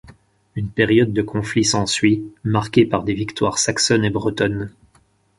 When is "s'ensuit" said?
1.63-2.23